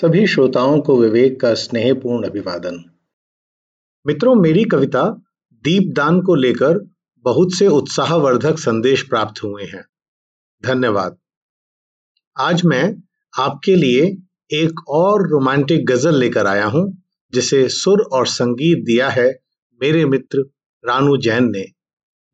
सभी 0.00 0.26
श्रोताओं 0.26 0.80
को 0.80 1.00
विवेक 1.00 1.40
का 1.40 1.54
स्नेहपूर्ण 1.54 2.28
अभिवादन। 2.28 2.84
मित्रों, 4.06 4.34
मेरी 4.34 4.64
कविता 4.64 5.04
दीपदान 5.52 6.20
को 6.20 6.34
लेकर 6.34 6.90
बहुत 7.24 7.54
से 7.54 7.66
उत्साहवर्धक 7.66 8.58
संदेश 8.58 9.02
प्राप्त 9.02 9.42
हुए 9.44 9.64
हैं। 9.64 9.84
धन्यवाद। 10.64 11.16
आज 12.40 12.64
मैं 12.64 13.02
आपके 13.38 13.74
लिए 13.74 14.16
एक 14.50 14.88
और 14.88 15.28
रोमांटिक 15.28 15.86
गज़ल 15.86 16.14
लेकर 16.14 16.46
आया 16.46 16.66
हूँ, 16.66 17.02
जिसे 17.32 17.68
सुर 17.68 18.00
और 18.00 18.26
संगीत 18.26 18.84
दिया 18.84 19.08
है 19.08 19.40
मेरे 19.82 20.04
मित्र 20.04 20.38
रानू 20.88 21.16
जैन 21.16 21.50
ने, 21.50 21.64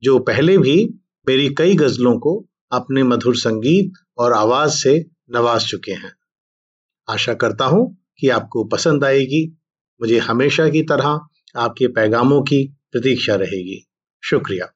जो 0.03 0.19
पहले 0.19 0.59
भी 0.59 0.95
मेरी 1.29 1.55
कई 1.55 1.75
गजलों 1.75 2.19
को 2.19 2.47
अपने 2.73 3.03
मधुर 3.03 3.37
संगीत 3.37 3.93
और 4.19 4.33
आवाज़ 4.33 4.71
से 4.71 5.07
नवाज़ 5.31 5.67
चुके 5.67 5.93
हैं। 5.93 6.13
आशा 7.11 7.35
करता 7.35 7.65
हूँ 7.65 7.97
कि 8.19 8.29
आपको 8.29 8.65
पसंद 8.65 9.05
आएगी। 9.05 9.59
मुझे 10.01 10.19
हमेशा 10.19 10.69
की 10.69 10.83
तरह 10.83 11.21
आपके 11.57 11.89
पैगामों 11.89 12.43
की 12.43 12.77
प्रतीक्षा 12.93 13.35
रहेगी। 13.35 13.89
शुक्रिया। 14.23 14.74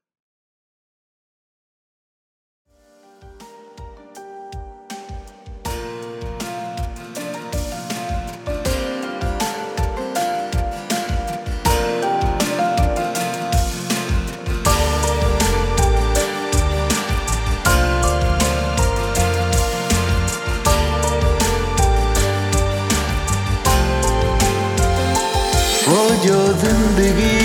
जो 25.90 26.38
ज़िंदगी 26.52 27.36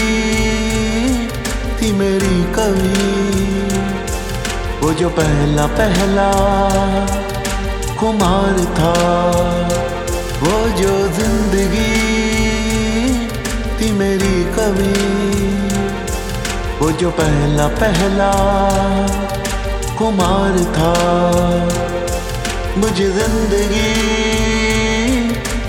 थी 1.82 1.92
मेरी 1.92 2.38
कभी, 2.54 3.04
वो 4.82 4.94
जो 4.94 5.10
पहला 5.10 5.66
पहला 5.80 6.30
कुमार 8.00 8.60
था, 8.80 8.94
वो 10.42 10.58
जो 10.80 10.94
ज़िंदगी 11.18 11.94
थी 13.80 13.92
मेरी 13.92 14.44
कभी, 14.58 14.98
वो 16.80 16.92
जो 16.92 17.10
पहला 17.12 17.68
पहला 17.68 18.32
कुमार 19.98 20.58
था। 20.76 20.94
मुझे 22.78 23.08
ज़िंदगी 23.12 23.92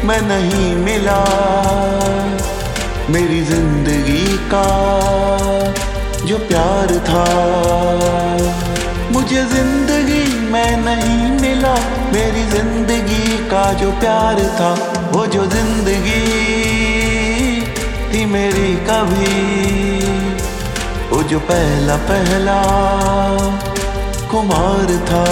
मैं 0.06 0.20
नहीं 0.22 0.75
मिला। 0.77 1.22
मेरी 3.11 3.41
ज़िंदगी 3.45 4.37
का 4.53 4.67
जो 6.27 6.39
प्यार 6.49 6.93
था। 7.09 7.25
मुझे 9.13 9.43
ज़िंदगी 9.45 10.25
में 10.51 10.77
नहीं 10.77 11.29
मिला। 11.41 11.75
मेरी 12.13 12.45
ज़िंदगी 12.47 13.37
का 13.51 13.63
जो 13.73 13.91
प्यार 14.01 14.41
था, 14.61 14.71
वो 15.13 15.27
जो 15.27 15.45
ज़िंदगी 15.47 16.23
थी 18.13 18.25
मेरी 18.25 18.75
कभी। 18.89 19.37
वो 21.11 21.23
जो 21.23 21.39
पहला 21.51 21.97
पहला 22.09 22.61
कुमार 24.31 24.97
था। 25.11 25.25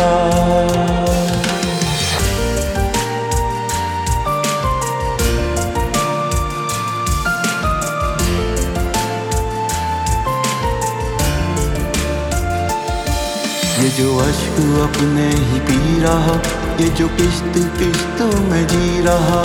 ये 13.82 13.88
जो 13.88 14.10
अश्क 14.18 14.58
अपने 14.82 15.24
ही 15.44 15.60
पी 15.60 15.78
रहा, 16.00 16.34
ये 16.80 16.88
जो 16.88 17.06
किस्त 17.08 17.54
किश्त 17.78 18.20
में 18.50 18.66
जी 18.68 19.00
रहा। 19.02 19.40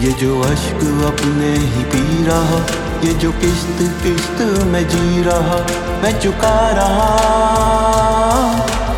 ये 0.00 0.10
जो 0.12 0.40
अश्क 0.42 0.82
अपने 1.06 1.52
ही 1.66 1.84
पी 1.92 2.24
रहा, 2.24 2.58
ये 3.04 3.12
जो 3.14 3.30
किश्त 3.42 3.78
किस्त 4.02 4.42
में 4.66 4.82
जी 4.88 5.22
रहा, 5.22 5.58
मैं 6.02 6.12
चुका 6.20 6.58
रहा 6.70 7.08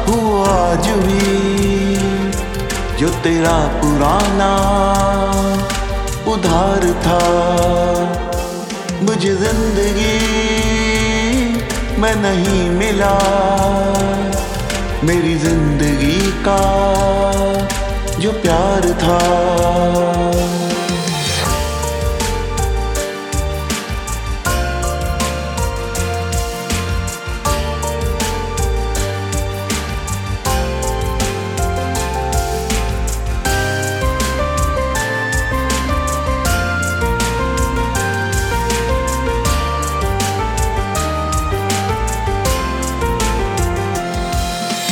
हूँ 0.09 0.25
आज 0.47 0.89
भी। 1.05 1.97
जो 2.99 3.09
तेरा 3.23 3.57
पुराना 3.81 4.53
उधार 6.33 6.91
था, 7.05 7.23
मुझे 9.03 9.35
ज़िंदगी 9.35 10.08
मैं 12.01 12.15
नहीं 12.15 12.71
मिला। 12.71 13.15
मेरी 15.05 15.35
ज़िंदगी 15.39 16.21
का 16.47 16.59
जो 18.21 18.33
प्यार 18.33 18.91
था। 19.03 20.28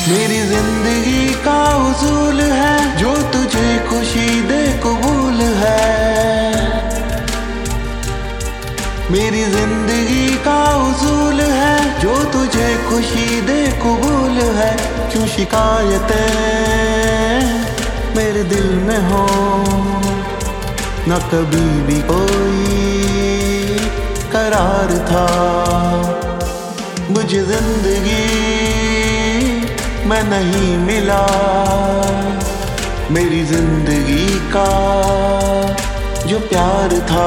मेरी 0.08 0.40
ज़िंदगी 0.48 1.22
का 1.44 1.60
उसूल 1.84 2.40
है, 2.40 2.74
जो 2.98 3.12
तुझे 3.32 3.68
खुशी 3.88 4.28
दे 4.40 4.60
कबूल 4.82 5.40
है। 5.60 5.86
मेरी 9.10 9.42
ज़िंदगी 9.46 10.28
का 10.44 10.60
उसूल 10.82 11.40
है, 11.40 12.00
जो 12.00 12.14
तुझे 12.32 12.68
खुशी 12.88 13.40
दे 13.40 13.58
कबूल 13.82 14.38
है। 14.58 14.70
क्यों 15.12 15.26
शिकायतें 15.26 16.22
मेरे 18.16 18.42
दिल 18.44 18.68
में 18.86 19.00
हो, 19.10 19.26
न 21.08 21.18
कभी 21.32 21.66
भी 21.88 22.00
कोई 22.12 22.68
करार 24.32 24.96
था। 25.10 25.26
मुझे 27.10 27.42
ज़िंदगी 27.44 28.55
मैं 30.08 30.22
नहीं 30.22 30.76
मिला। 30.78 31.22
मेरी 33.10 33.42
ज़िंदगी 33.44 34.28
का 34.54 34.68
जो 36.26 36.38
प्यार 36.38 36.98
था। 37.10 37.26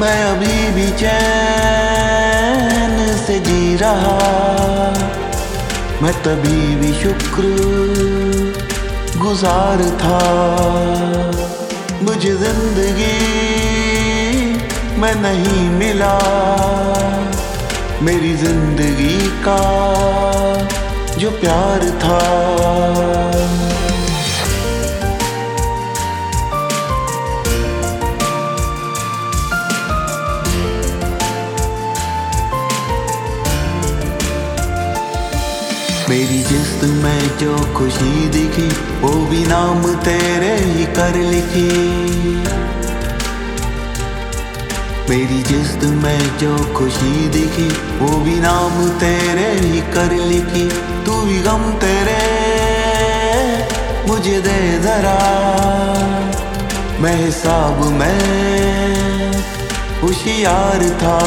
मैं 0.00 0.24
अभी 0.24 0.58
भी 0.70 0.88
चैन 0.98 2.92
से 3.26 3.38
जी 3.38 3.76
रहा। 3.76 4.18
मैं 6.02 6.12
तभी 6.22 6.60
भी 6.76 6.92
शुक्र 7.02 7.44
गुजार 9.16 9.78
था। 9.78 10.18
मुझे 12.02 12.32
ज़िंदगी 12.36 13.16
मैं 15.00 15.14
नहीं 15.14 15.62
मिला। 15.70 16.14
मेरी 18.02 18.34
ज़िंदगी 18.36 19.16
का 19.46 19.58
जो 21.18 21.30
प्यार 21.40 21.84
था। 22.02 22.18
मेरी 36.08 36.38
जिस्म 36.42 36.88
में 36.88 37.38
जो 37.38 37.56
खुशी 37.74 38.28
दिखी, 38.28 38.68
वो 39.00 39.08
भी 39.26 39.44
नाम 39.46 39.82
तेरे 39.94 40.52
ही 40.56 40.84
कर 40.94 41.16
लिखी। 41.24 41.68
मेरी 45.10 45.42
जिस्म 45.42 45.90
में 46.02 46.38
जो 46.38 46.56
खुशी 46.74 47.28
दिखी, 47.28 47.68
वो 47.98 48.08
भी 48.18 48.38
नाम 48.40 48.88
तेरे 48.98 49.50
ही 49.60 49.80
कर 49.92 50.14
लिखी। 50.24 50.68
तू 51.04 51.20
भी 51.20 51.38
गम 51.40 51.70
तेरे, 51.84 52.18
मुझे 54.08 54.40
दे 54.40 54.58
जरा। 54.80 55.18
मैं 57.00 57.16
हिसाब 57.24 57.84
में 57.92 59.42
होशियार 60.02 60.88
था, 61.02 61.18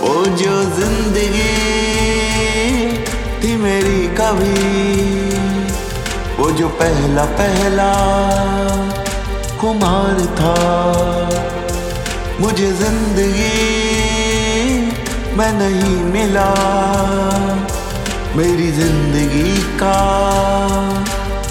वो 0.00 0.14
जो 0.26 0.62
ज़िंदगी 0.76 1.53
मेरी 3.64 4.06
कभी 4.16 4.62
वो 6.38 6.50
जो 6.52 6.68
पहला 6.78 7.24
पहला 7.38 7.90
कुमार 9.60 10.18
था। 10.40 10.56
मुझे 12.40 12.70
ज़िंदगी 12.72 13.60
मैं 15.36 15.52
नहीं 15.52 15.96
मिला। 16.12 16.50
मेरी 18.36 18.70
ज़िंदगी 18.72 19.56
का 19.80 19.98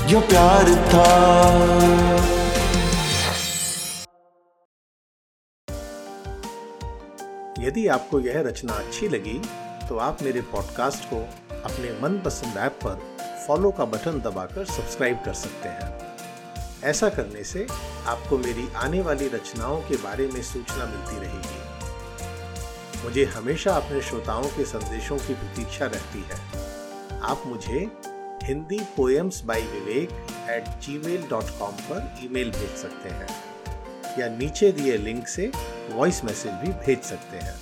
जो 0.08 0.20
प्यार 0.22 0.74
था। 0.90 1.10
यदि 7.60 7.88
आपको 7.88 8.20
यह 8.20 8.44
रचना 8.48 8.74
अच्छी 8.74 9.08
लगी 9.08 9.40
तो 9.90 9.98
आप 10.00 10.24
मेरे 10.24 10.42
पॉडकास्ट 10.52 11.04
को 11.04 11.18
अपने 11.66 11.92
मनपसंद 12.02 12.58
ऐप 12.58 12.80
पर 12.86 12.96
फॉलो 13.48 13.72
का 13.72 13.86
बटन 13.86 14.20
दबाकर 14.22 14.66
सब्सक्राइब 14.66 15.22
कर 15.26 15.34
सकते 15.34 15.70
हैं। 15.70 15.92
ऐसा 16.84 17.10
करने 17.10 17.44
से 17.44 17.68
आपको 18.08 18.38
मेरी 18.38 18.68
आने 18.76 19.02
वाली 19.02 19.28
रचनाओं 19.28 19.82
के 19.82 19.98
बारे 19.98 20.28
में 20.28 20.42
सूचना 20.44 20.86
मिलती 20.86 21.20
रहेगी। 21.20 21.62
मुझे 23.04 23.26
हमेशा 23.26 23.76
अपने 23.76 24.02
श्रोताओं 24.02 24.44
के 24.44 24.66
संदेशों 24.66 25.18
की 25.18 25.34
प्रतीक्षा 25.34 25.86
रहती 25.86 26.24
है। 26.32 26.40
आप 27.22 27.44
मुझे 27.46 27.88
Hindi 28.44 28.80
poems 28.98 29.42
by 29.44 29.62
Vivek 29.62 30.10
at 30.50 30.68
Gmail 30.98 31.28
dot 31.30 31.50
com 31.60 31.76
पर 31.90 32.16
ईमेल 32.24 32.52
भेज 32.52 32.76
सकते 32.78 33.10
हैं 33.10 33.28
या 34.20 34.28
नीचे 34.38 34.72
दिए 34.72 34.98
लिंक 34.98 35.28
से 35.28 35.52
वॉइस 35.92 36.24
मैसेज 36.26 36.54
भी 36.54 36.72
भेज 36.86 37.02
सकते 37.02 37.38
हैं। 37.38 37.56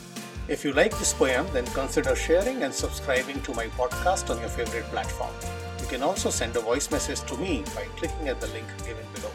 If 0.52 0.66
you 0.66 0.74
like 0.74 0.92
this 1.00 1.14
poem, 1.14 1.48
then 1.54 1.66
consider 1.68 2.14
sharing 2.14 2.64
and 2.64 2.74
subscribing 2.74 3.42
to 3.44 3.54
my 3.54 3.68
podcast 3.68 4.30
on 4.30 4.38
your 4.42 4.50
favorite 4.50 4.84
platform. 4.92 5.32
You 5.80 5.88
can 5.88 6.04
also 6.04 6.30
send 6.30 6.58
a 6.58 6.60
voice 6.60 6.92
message 6.92 7.22
to 7.22 7.38
me 7.38 7.64
by 7.74 7.86
clicking 7.96 8.28
at 8.28 8.42
the 8.42 8.48
link 8.48 8.68
given 8.86 9.06
below. 9.14 9.32